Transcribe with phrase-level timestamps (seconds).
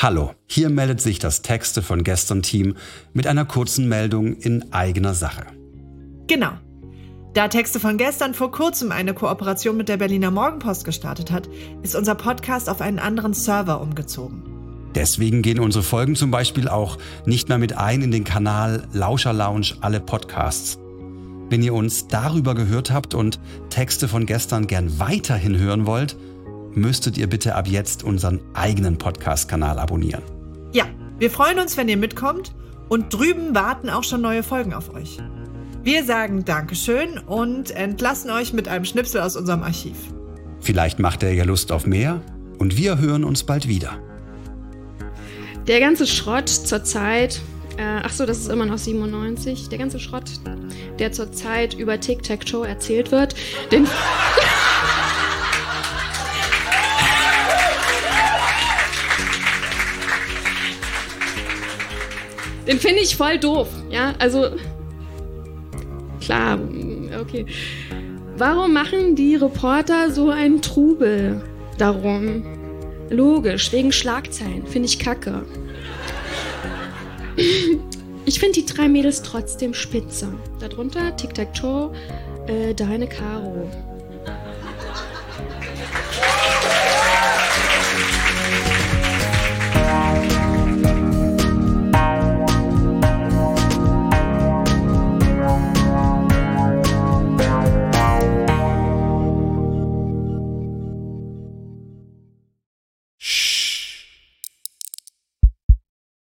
[0.00, 2.76] Hallo, hier meldet sich das Texte von gestern Team
[3.14, 5.44] mit einer kurzen Meldung in eigener Sache.
[6.28, 6.52] Genau.
[7.34, 11.48] Da Texte von gestern vor kurzem eine Kooperation mit der Berliner Morgenpost gestartet hat,
[11.82, 14.44] ist unser Podcast auf einen anderen Server umgezogen.
[14.94, 16.96] Deswegen gehen unsere Folgen zum Beispiel auch
[17.26, 20.78] nicht mehr mit ein in den Kanal Lauscher Lounge alle Podcasts.
[21.50, 26.16] Wenn ihr uns darüber gehört habt und Texte von gestern gern weiterhin hören wollt,
[26.74, 30.22] müsstet ihr bitte ab jetzt unseren eigenen Podcast-Kanal abonnieren.
[30.72, 30.84] Ja,
[31.18, 32.54] wir freuen uns, wenn ihr mitkommt
[32.88, 35.18] und drüben warten auch schon neue Folgen auf euch.
[35.82, 39.96] Wir sagen Dankeschön und entlassen euch mit einem Schnipsel aus unserem Archiv.
[40.60, 42.20] Vielleicht macht er ja Lust auf mehr
[42.58, 43.98] und wir hören uns bald wieder.
[45.66, 47.40] Der ganze Schrott zur Zeit,
[47.76, 50.30] äh, ach so, das ist immer noch 97, der ganze Schrott,
[50.98, 53.34] der zur Zeit über Tic-Tac-Toe erzählt wird,
[53.70, 53.86] den...
[62.68, 63.68] Den finde ich voll doof.
[63.90, 64.50] Ja, also
[66.20, 66.58] klar,
[67.20, 67.46] okay.
[68.36, 71.42] Warum machen die Reporter so einen Trubel
[71.78, 72.44] darum?
[73.10, 74.66] Logisch, wegen Schlagzeilen.
[74.66, 75.44] Finde ich kacke.
[78.26, 80.28] Ich finde die drei Mädels trotzdem spitze.
[80.60, 81.92] Darunter Tic-Tac-Toe,
[82.46, 83.70] äh, Deine Caro.